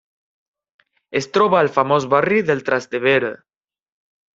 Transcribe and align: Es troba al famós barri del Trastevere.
Es 1.21 1.29
troba 1.37 1.61
al 1.61 1.71
famós 1.77 2.11
barri 2.17 2.43
del 2.51 2.67
Trastevere. 2.73 3.35